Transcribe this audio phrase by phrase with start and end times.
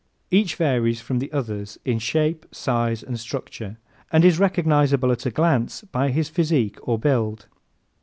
[0.31, 3.77] Each varies from the others in shape, size and structure
[4.11, 7.45] and is recognizable at a glance by his physique or build.